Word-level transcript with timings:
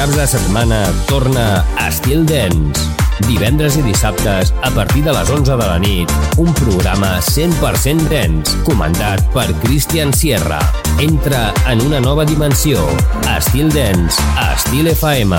caps 0.00 0.16
de 0.16 0.26
setmana 0.26 0.78
torna 1.04 1.62
Estil 1.86 2.24
Dance. 2.24 2.86
Divendres 3.26 3.76
i 3.76 3.82
dissabtes, 3.84 4.54
a 4.64 4.70
partir 4.72 5.02
de 5.04 5.12
les 5.12 5.28
11 5.28 5.58
de 5.60 5.66
la 5.66 5.76
nit, 5.82 6.14
un 6.40 6.48
programa 6.56 7.18
100% 7.20 8.08
dance, 8.08 8.56
comandat 8.64 9.20
per 9.36 9.50
Christian 9.60 10.14
Sierra. 10.16 10.62
Entra 11.04 11.52
en 11.68 11.84
una 11.84 12.00
nova 12.00 12.24
dimensió. 12.24 12.80
Estil 13.36 13.68
Dance, 13.68 14.16
a 14.40 14.54
Estil 14.54 14.88
FM. 14.88 15.36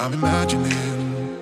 I'm 0.00 0.14
imagining 0.14 1.36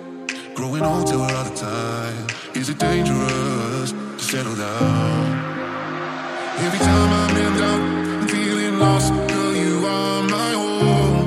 growing 0.55 0.83
old 0.83 1.13
we're 1.15 1.25
out 1.25 1.47
of 1.47 1.55
time. 1.55 2.27
Is 2.55 2.71
it 2.71 2.79
dangerous 2.79 3.93
to 3.93 4.19
settle 4.19 4.57
down? 4.57 5.27
Every 6.61 6.79
time 6.79 7.11
I'm 7.21 7.37
in 7.37 7.59
doubt 7.59 7.81
and 8.21 8.31
feeling 8.31 8.79
lost, 8.79 9.13
girl, 9.13 9.55
you 9.55 9.87
are 9.87 10.23
my 10.23 10.53
home, 10.53 11.27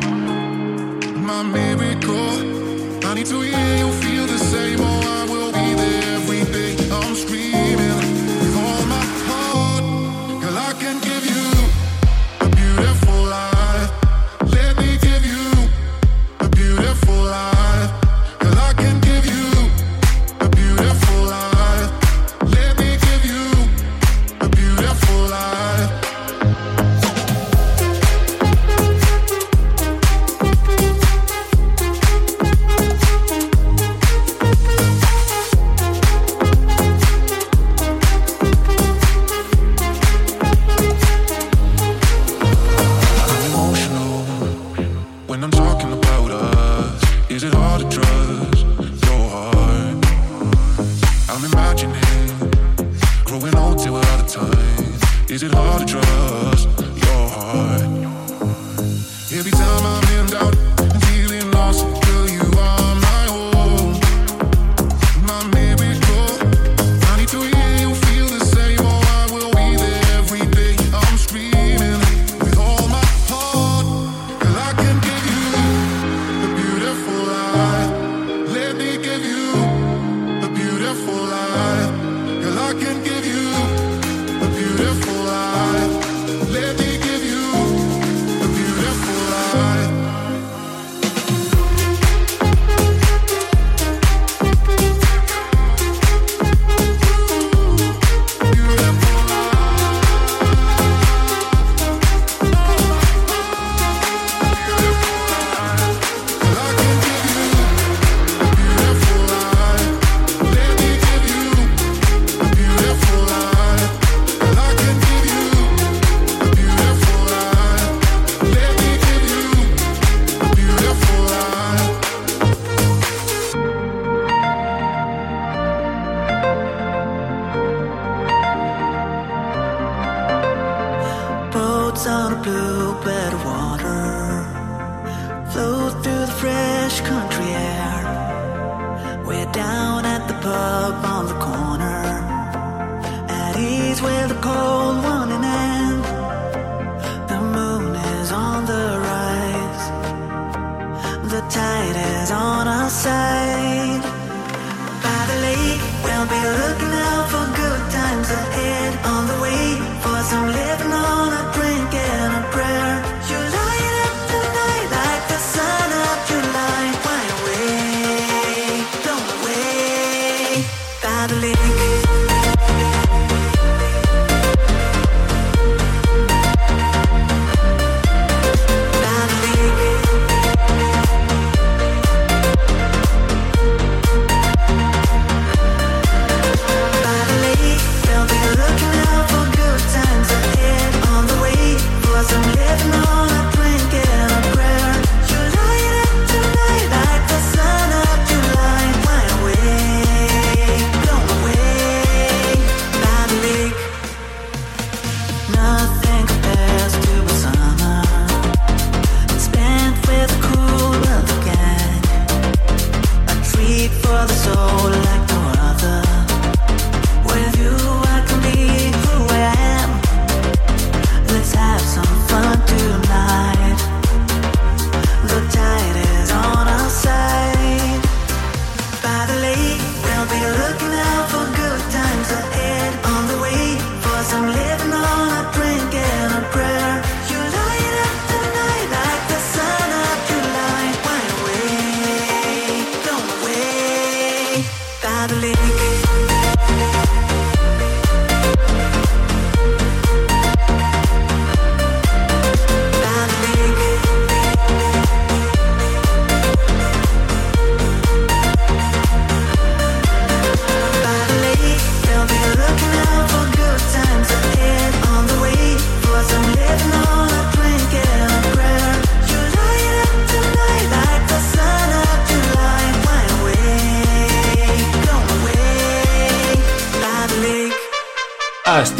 my 1.24 1.44
miracle. 1.44 3.06
I 3.08 3.14
need 3.14 3.28
to 3.28 3.42
hear 3.42 3.78
you 3.78 3.92
feel 4.02 4.26
the 4.26 4.40
same. 4.40 4.80
Oh, 4.82 4.99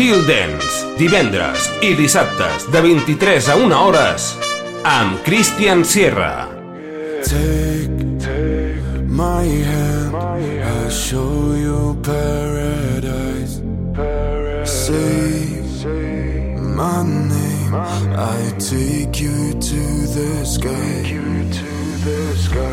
Estil 0.10 0.26
Dance, 0.26 0.88
divendres 0.98 1.68
i 1.86 1.92
dissabtes 1.94 2.64
de 2.74 2.80
23 2.82 3.50
a 3.54 3.58
1 3.62 3.76
hores 3.78 4.24
amb 4.82 5.20
Christian 5.22 5.84
Sierra. 5.86 6.50
Take, 7.22 8.18
take 8.18 9.04
my 9.06 9.46
hand, 9.46 10.16
I'll 10.18 10.90
show 10.90 11.54
you 11.54 11.94
paradise. 12.02 13.62
Say 14.66 15.62
my 16.58 17.04
name, 17.06 17.76
I 18.18 18.50
take 18.58 19.22
you 19.22 19.54
to 19.62 19.84
the 20.18 20.44
sky. 20.44 21.06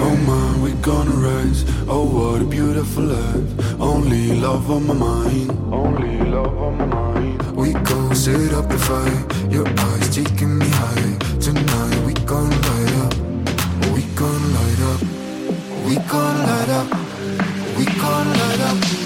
Oh 0.00 0.16
my, 0.24 0.64
we 0.64 0.72
gonna 0.80 1.10
rise. 1.10 1.66
Oh, 1.86 2.04
what 2.04 2.40
a 2.40 2.46
beautiful 2.46 3.04
life. 3.04 3.78
Only 3.78 4.40
love 4.40 4.70
on 4.70 4.86
my 4.86 4.94
mind. 4.94 5.50
Only 5.70 6.18
love 6.30 6.56
on 6.56 6.78
my 6.78 6.86
mind. 6.86 7.25
We 7.66 7.72
gon' 7.72 8.14
set 8.14 8.52
up 8.52 8.68
the 8.68 8.78
fire. 8.78 9.50
Your 9.50 9.66
eyes 9.66 10.14
taking 10.14 10.56
me 10.56 10.68
high. 10.68 11.18
Tonight 11.40 12.06
we 12.06 12.14
gon' 12.24 12.48
light 12.48 12.94
up. 13.04 13.14
We 13.92 14.02
gon' 14.14 14.54
light 14.54 14.80
up. 14.92 15.00
We 15.84 15.96
gon' 15.96 16.38
light 16.46 16.68
up. 16.68 16.88
We 17.76 17.84
gon' 17.86 18.28
light 18.38 18.60
up. 18.60 19.05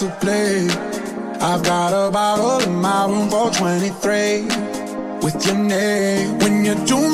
to 0.00 0.08
play. 0.18 0.66
I've 1.42 1.62
got 1.62 1.92
a 1.92 2.10
bottle 2.10 2.60
in 2.66 2.74
my 2.80 3.04
room 3.04 3.28
for 3.28 3.50
23 3.50 4.44
with 5.20 5.44
your 5.44 5.58
name. 5.58 6.38
When 6.38 6.64
you're 6.64 6.86
doing 6.86 7.09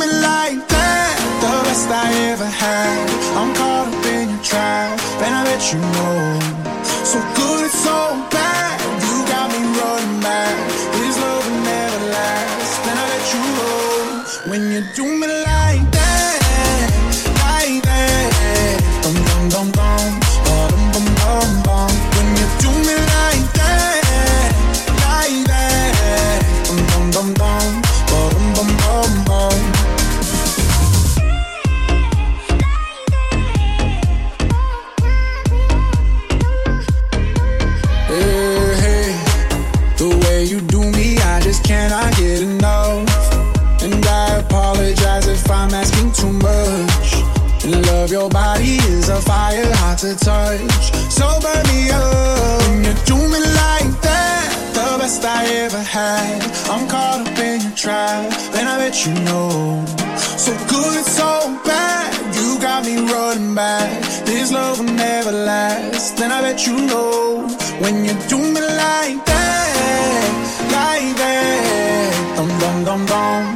you 59.04 59.12
know. 59.24 59.84
So 60.16 60.52
good, 60.68 61.04
so 61.04 61.28
bad, 61.64 62.34
you 62.36 62.58
got 62.60 62.84
me 62.86 62.96
running 62.96 63.54
back. 63.54 64.02
This 64.24 64.52
love 64.52 64.78
will 64.78 64.92
never 64.92 65.32
last, 65.32 66.20
and 66.20 66.32
I 66.32 66.40
bet 66.40 66.66
you 66.66 66.76
know 66.86 67.48
when 67.80 68.04
you 68.04 68.14
do 68.28 68.38
me 68.38 68.60
like 68.60 69.18
that, 69.26 70.28
like 70.72 71.16
that. 71.16 72.36
Dum 72.36 72.48
dum 72.60 72.84
dum 72.84 73.06
dum. 73.06 73.55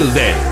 Till 0.00 0.08
then. 0.14 0.49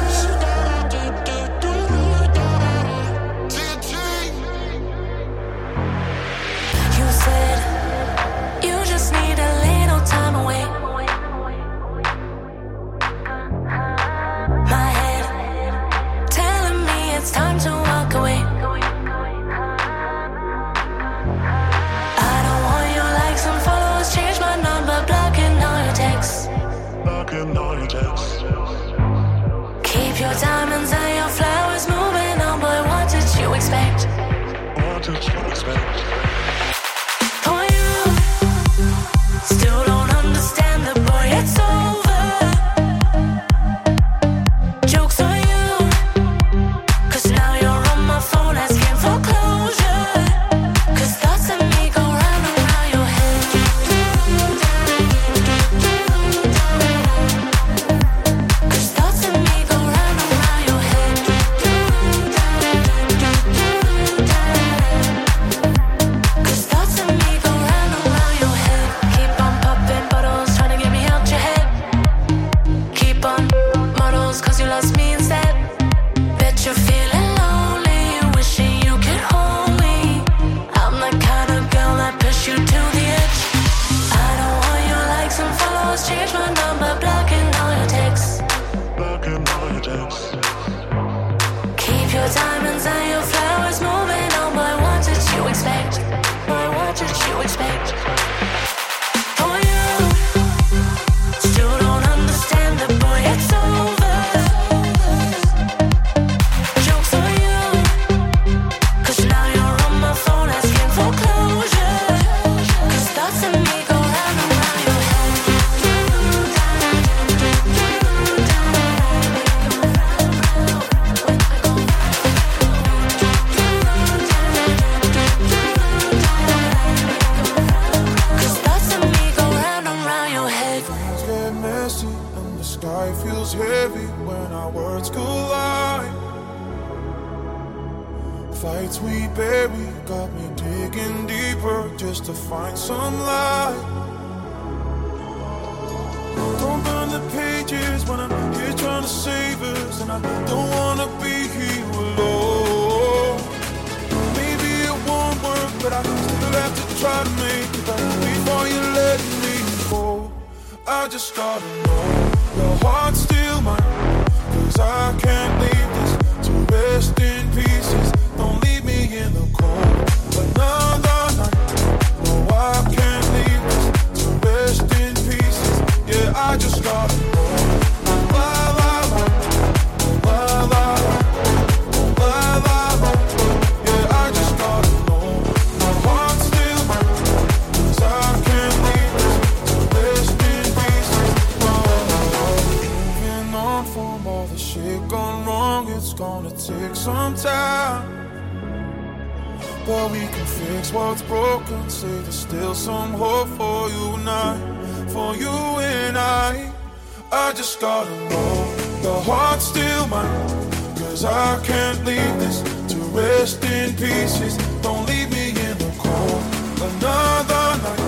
mine. 210.09 210.49
Cause 210.97 211.25
I 211.25 211.61
can't 211.65 212.05
leave 212.05 212.35
this 212.39 212.63
to 212.93 212.97
rest 213.17 213.65
in 213.65 213.95
pieces. 213.97 214.57
Don't 214.83 215.07
leave 215.07 215.31
me 215.31 215.51
in 215.51 215.77
the 215.79 215.93
cold 215.99 216.43
another 216.89 217.67
night. 217.85 217.99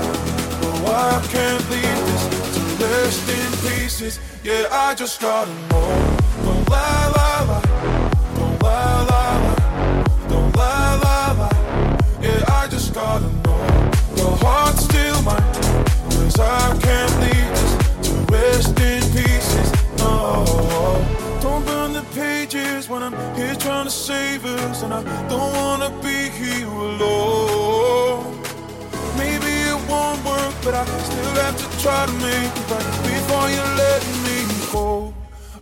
No, 0.63 0.71
I 0.87 1.21
can't 1.31 1.65
leave 1.71 2.01
this 2.09 2.25
to 2.55 2.85
rest 2.85 3.29
in 3.29 3.51
pieces. 3.69 4.21
Yeah, 4.43 4.67
I 4.71 4.95
just 4.95 5.21
gotta 5.21 5.53
know. 5.69 6.19
Don't 6.45 6.69
lie, 6.69 7.13
lie, 7.17 7.45
lie. 7.51 8.11
Don't 8.37 8.63
lie, 8.63 9.03
lie, 9.11 9.39
lie. 9.47 10.29
Don't 10.29 10.57
lie, 10.57 10.95
lie, 11.05 11.33
lie. 11.41 11.99
Yeah, 12.23 12.45
I 12.61 12.69
just 12.69 12.95
gotta 12.95 13.29
know. 13.45 13.61
The 14.17 14.29
heart's 14.43 14.85
still 14.85 15.23
mine. 15.23 15.53
Cause 16.11 16.39
I 16.39 16.79
can't 16.81 17.21
leave. 17.21 17.30
when 22.91 23.05
I'm 23.05 23.15
here 23.37 23.55
trying 23.55 23.85
to 23.85 23.91
save 23.91 24.45
us, 24.45 24.83
and 24.83 24.93
I 24.93 25.01
don't 25.29 25.53
wanna 25.55 25.91
be 26.03 26.29
here 26.31 26.67
alone. 26.67 28.43
Maybe 29.17 29.53
it 29.71 29.79
won't 29.89 30.19
work, 30.25 30.55
but 30.65 30.75
I 30.75 30.85
still 31.09 31.35
have 31.45 31.57
to 31.63 31.67
try 31.81 32.07
to 32.07 32.13
make 32.15 32.53
it 32.61 32.67
right 32.69 32.91
before 33.07 33.47
you 33.49 33.63
let 33.83 34.03
me 34.27 34.39
go. 34.73 35.15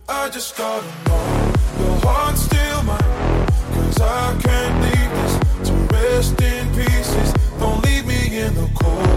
I 0.09 0.29
just 0.29 0.57
gotta 0.57 0.83
know 1.05 1.53
your 1.79 1.97
heart's 2.01 2.41
still 2.41 2.81
mine, 2.81 3.45
cause 3.75 4.01
I 4.01 4.35
can't 4.41 4.75
leave 4.85 5.11
this 5.19 5.33
to 5.67 5.73
rest 5.93 6.41
in 6.41 6.65
pieces. 6.73 7.29
Don't 7.59 7.79
leave 7.85 8.07
me 8.07 8.39
in 8.39 8.55
the 8.55 8.67
cold 8.81 9.07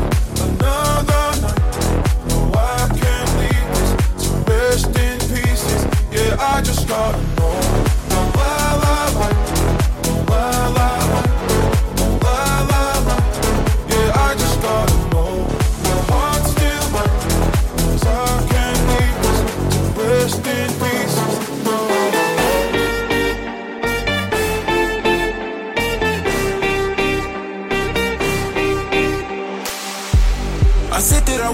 another 0.48 1.25
night. 1.40 1.62
No, 2.29 2.38
I 2.77 2.88
can't 3.03 3.31
leave 3.40 3.68
this 3.77 3.90
to 4.22 4.31
rest 4.53 4.88
in 5.07 5.18
pieces. 5.33 5.83
Yeah, 6.12 6.37
I 6.38 6.61
just 6.61 6.87
gotta 6.87 7.18
know. 7.37 7.71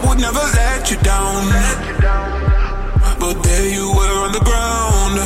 would 0.07 0.19
never 0.21 0.45
let 0.59 0.91
you 0.91 0.97
down. 0.99 1.49
But 3.19 3.43
there 3.43 3.69
you 3.69 3.89
were 3.99 4.17
on 4.25 4.33
the 4.33 4.45
ground. 4.49 5.17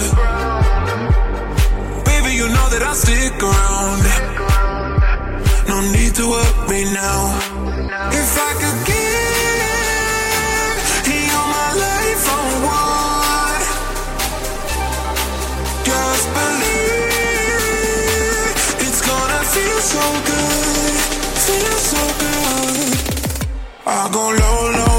Baby, 2.05 2.35
you 2.37 2.49
know 2.49 2.69
that 2.73 2.83
I 2.83 2.93
stick 2.95 3.43
around. 3.43 4.03
No 5.69 5.81
need 5.93 6.15
to 6.17 6.25
worry 6.29 6.85
now. 6.93 7.42
Hago 23.95 24.33
lo, 24.33 24.71
lo 24.73 24.92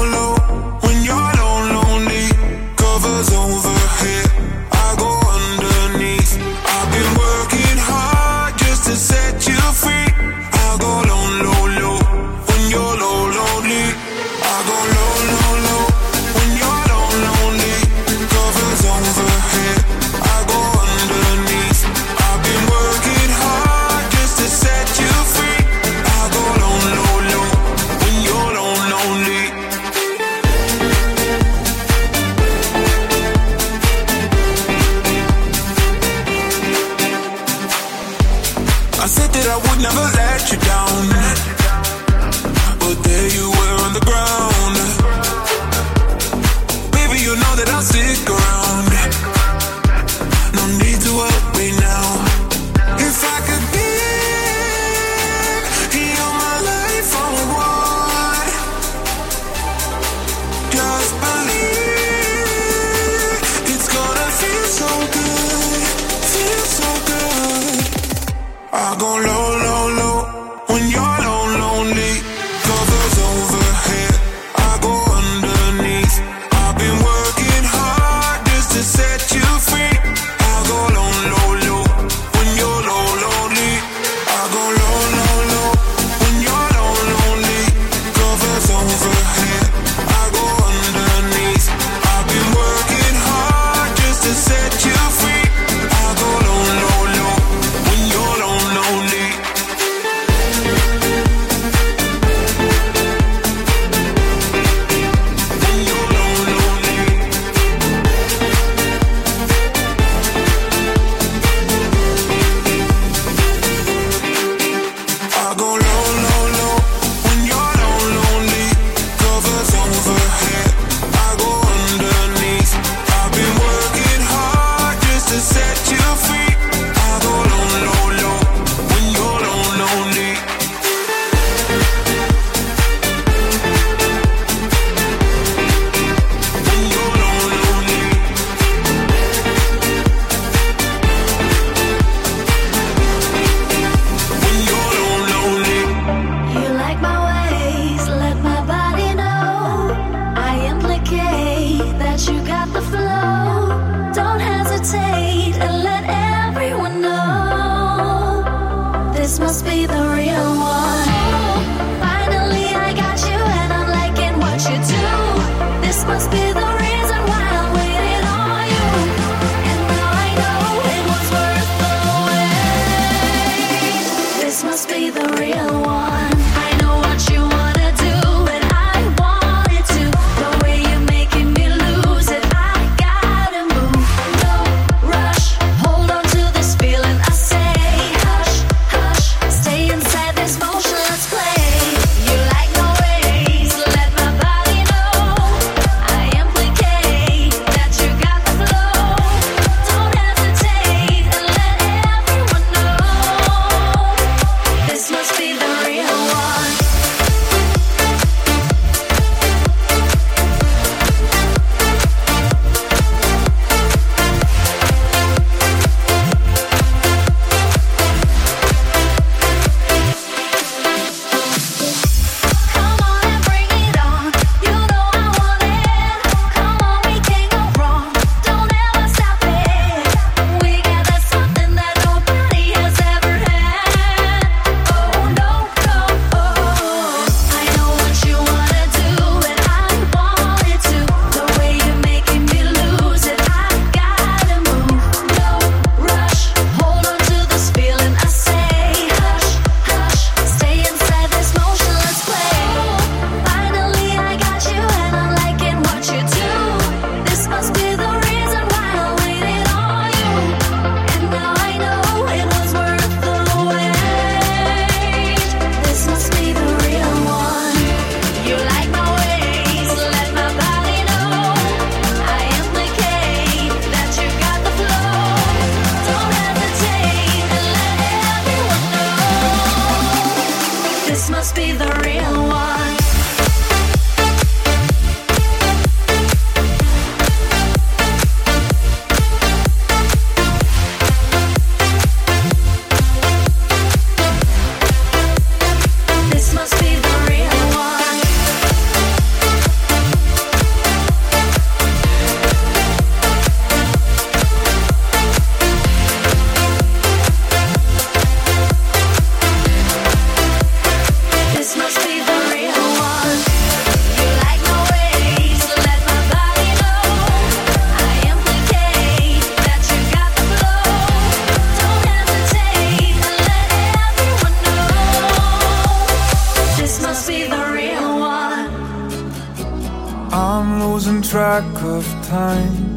track 331.60 331.82
of 331.84 332.04
time 332.26 332.96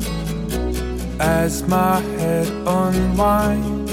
as 1.19 1.61
my 1.67 1.99
head 2.17 2.47
unwinds. 2.65 3.91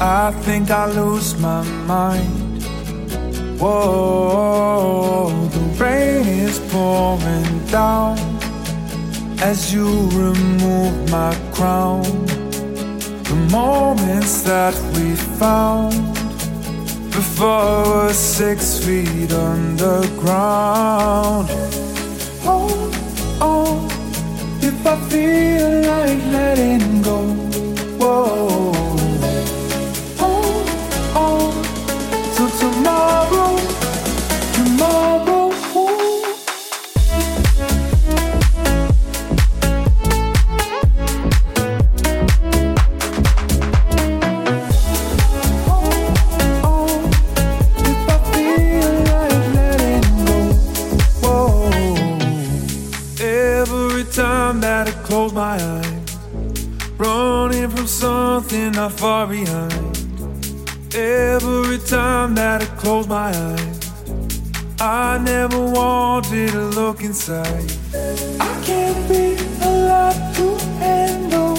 I 0.00 0.30
think 0.44 0.70
I 0.70 0.86
lose 0.86 1.36
my 1.40 1.64
mind. 1.92 2.62
Whoa, 3.60 5.30
the 5.54 5.64
rain 5.82 6.24
is 6.46 6.60
pouring 6.70 7.66
down 7.66 8.16
as 9.40 9.72
you 9.74 9.88
remove 10.10 11.10
my 11.10 11.34
crown. 11.52 12.04
The 13.30 13.38
moments 13.50 14.42
that 14.42 14.74
we 14.94 15.16
found 15.42 16.14
before 17.10 17.82
we're 17.86 18.12
six 18.12 18.78
feet 18.84 19.32
underground. 19.32 20.08
Oh, 22.44 23.01
oh, 23.42 23.88
if 24.62 24.86
I 24.86 24.96
feel 25.10 25.70
like 25.92 26.22
letting 26.32 27.02
go. 27.02 27.18
Whoa. 28.00 28.72
Oh, 30.20 30.64
oh, 31.16 31.52
so 32.36 32.44
tomorrow, 32.62 33.50
tomorrow. 34.54 35.41
Far 58.92 59.26
behind. 59.26 59.72
Every 60.94 61.78
time 61.78 62.34
that 62.34 62.62
I 62.62 62.66
close 62.76 63.08
my 63.08 63.30
eyes, 63.30 63.78
I 64.80 65.18
never 65.18 65.58
wanted 65.58 66.50
to 66.50 66.64
look 66.80 67.02
inside. 67.02 67.72
I 68.40 68.62
can't 68.64 69.08
be 69.08 69.36
a 69.62 69.70
lot 69.90 70.16
to 70.36 70.46
handle 70.78 71.56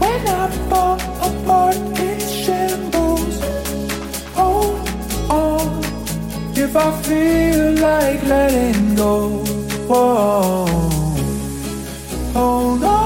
when 0.00 0.20
I 0.26 0.50
fall 0.68 0.98
apart 1.28 1.76
in 2.00 2.18
shambles. 2.20 3.40
Hold 4.34 4.88
on, 5.30 5.84
if 6.56 6.74
I 6.74 6.90
feel 7.02 7.72
like 7.74 8.22
letting 8.24 8.94
go. 8.96 9.44
Whoa. 9.88 10.66
Hold 12.34 12.84
on. 12.84 13.05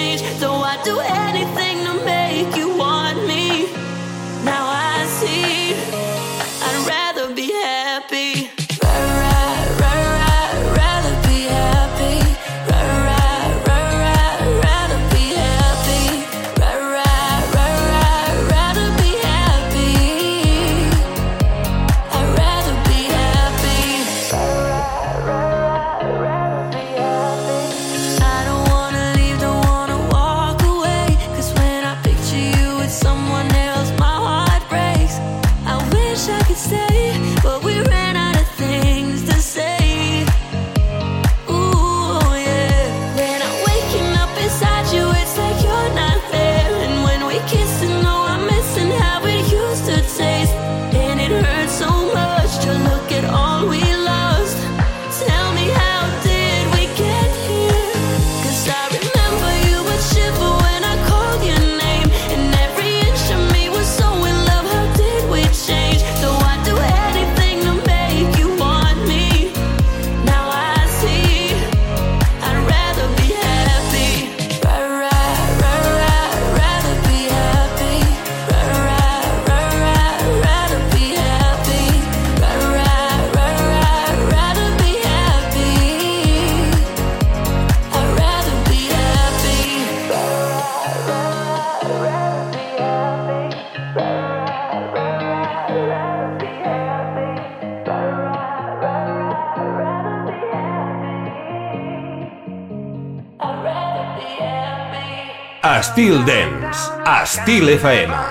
Estil 105.81 106.23
Dance, 106.25 106.91
Estil 107.23 107.67
FM. 107.69 108.30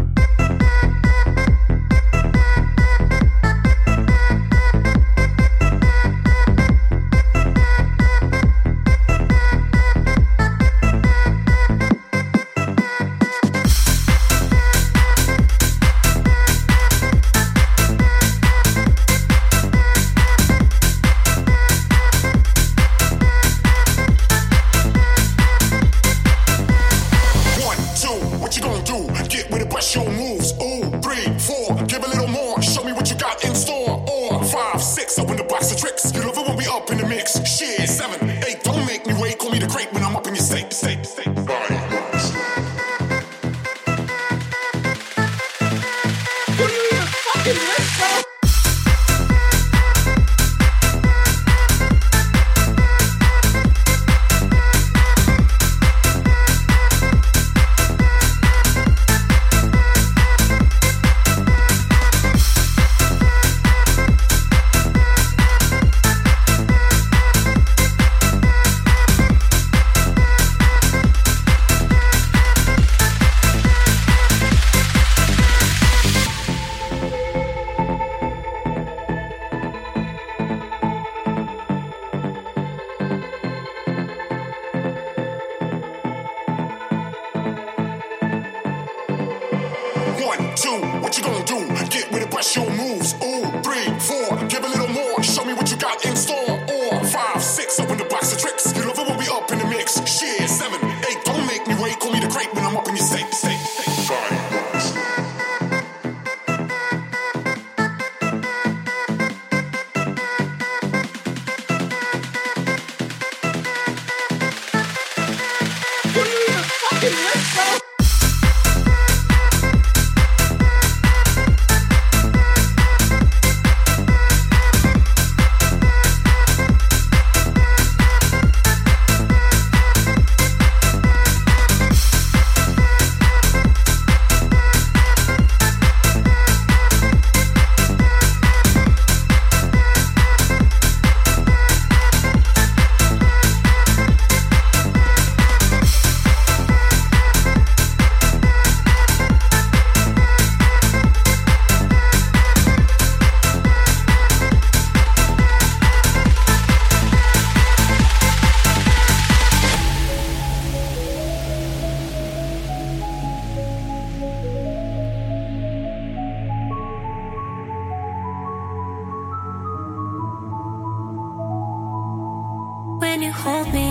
hold 173.31 173.73
me. 173.73 173.89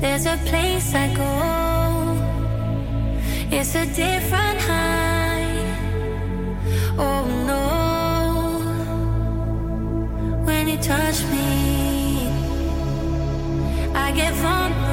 There's 0.00 0.26
a 0.26 0.36
place 0.46 0.94
I 0.94 1.06
go, 1.14 1.32
it's 3.50 3.74
a 3.74 3.86
different 3.86 4.60
high. 4.60 5.64
Oh 6.98 7.24
no, 7.50 7.64
when 10.44 10.68
you 10.68 10.78
touch 10.78 11.22
me, 11.24 12.28
I 13.94 14.12
get 14.12 14.34
vulnerable. 14.34 14.85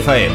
Fael. 0.00 0.33